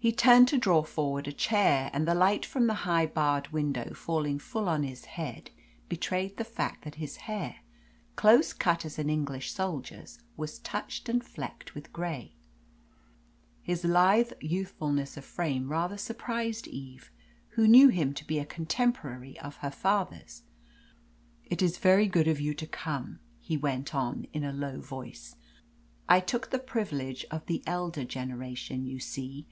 He 0.00 0.12
turned 0.12 0.46
to 0.46 0.58
draw 0.58 0.84
forward 0.84 1.26
a 1.26 1.32
chair, 1.32 1.90
and 1.92 2.06
the 2.06 2.14
light 2.14 2.46
from 2.46 2.68
the 2.68 2.72
high, 2.86 3.04
barred 3.04 3.48
window 3.48 3.92
falling 3.94 4.38
full 4.38 4.68
on 4.68 4.84
his 4.84 5.06
head, 5.06 5.50
betrayed 5.88 6.36
the 6.36 6.44
fact 6.44 6.84
that 6.84 6.94
his 6.94 7.16
hair, 7.26 7.56
close 8.14 8.52
cut 8.52 8.84
as 8.84 8.96
an 8.96 9.10
English 9.10 9.50
soldier's, 9.50 10.20
was 10.36 10.60
touched 10.60 11.08
and 11.08 11.24
flecked 11.24 11.74
with 11.74 11.92
grey. 11.92 12.36
His 13.60 13.82
lithe 13.84 14.30
youthfulness 14.40 15.16
of 15.16 15.24
frame 15.24 15.68
rather 15.68 15.96
surprised 15.98 16.68
Eve, 16.68 17.10
who 17.50 17.66
knew 17.66 17.88
him 17.88 18.14
to 18.14 18.24
be 18.24 18.38
a 18.38 18.46
contemporary 18.46 19.36
of 19.40 19.56
her 19.56 19.70
father's. 19.72 20.44
"It 21.44 21.60
is 21.60 21.76
very 21.76 22.06
good 22.06 22.28
of 22.28 22.38
you 22.40 22.54
to 22.54 22.68
come," 22.68 23.18
he 23.40 23.56
went 23.56 23.96
on 23.96 24.28
in 24.32 24.44
a 24.44 24.52
low 24.52 24.80
voice. 24.80 25.34
"I 26.08 26.20
took 26.20 26.50
the 26.50 26.60
privilege 26.60 27.26
of 27.32 27.46
the 27.46 27.64
elder 27.66 28.04
generation, 28.04 28.86
you 28.86 29.00
see! 29.00 29.48